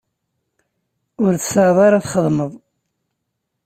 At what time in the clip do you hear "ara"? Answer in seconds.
1.87-2.03